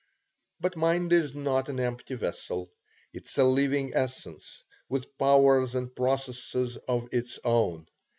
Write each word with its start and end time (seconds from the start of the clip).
But 0.59 0.75
mind 0.75 1.13
is 1.13 1.35
not 1.35 1.69
an 1.69 1.79
empty 1.79 2.15
vessel. 2.15 2.71
It 3.13 3.27
is 3.29 3.37
a 3.37 3.43
living 3.43 3.91
essence, 3.93 4.63
with 4.89 5.15
powers 5.19 5.75
and 5.75 5.95
processes 5.95 6.75
of 6.87 7.07
its 7.11 7.37
own. 7.43 7.85